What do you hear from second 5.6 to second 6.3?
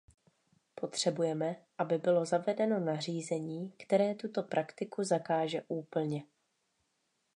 úplně.